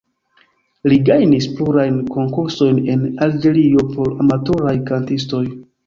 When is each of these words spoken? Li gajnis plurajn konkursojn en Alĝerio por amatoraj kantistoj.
Li 0.93 0.97
gajnis 1.09 1.49
plurajn 1.59 2.01
konkursojn 2.17 2.83
en 2.97 3.07
Alĝerio 3.29 3.87
por 3.95 4.13
amatoraj 4.27 4.79
kantistoj. 4.93 5.49